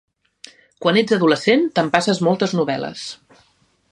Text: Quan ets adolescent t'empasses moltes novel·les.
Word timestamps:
Quan 0.85 0.97
ets 1.01 1.15
adolescent 1.17 1.67
t'empasses 1.75 2.21
moltes 2.31 2.57
novel·les. 2.61 3.07